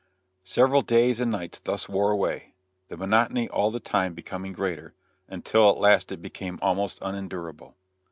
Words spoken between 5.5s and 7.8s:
at last it became almost unendurable.